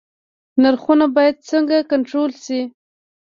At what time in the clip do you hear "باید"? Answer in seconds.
1.15-1.35